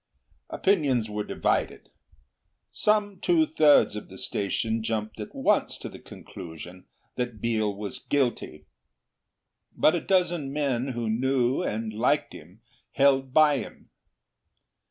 Opinions 0.49 1.11
were 1.11 1.23
divided. 1.23 1.91
Some 2.71 3.19
two 3.19 3.45
thirds 3.45 3.95
of 3.95 4.09
the 4.09 4.17
station 4.17 4.81
jumped 4.81 5.19
at 5.19 5.35
once 5.35 5.77
to 5.77 5.89
the 5.89 5.99
conclusion 5.99 6.85
that 7.17 7.39
Biel 7.39 7.71
was 7.75 7.99
guilty; 7.99 8.65
but 9.77 9.93
a 9.93 10.01
dozen 10.01 10.51
men 10.51 10.87
who 10.93 11.07
knew 11.07 11.61
and 11.61 11.93
liked 11.93 12.33
him 12.33 12.61
held 12.93 13.31
by 13.31 13.59
him. 13.59 13.91